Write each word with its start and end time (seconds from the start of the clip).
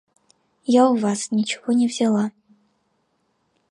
Я 0.65 0.87
у 0.89 0.95
вас 0.97 1.29
ничего 1.29 1.73
не 1.73 1.87
взяла. 1.87 2.31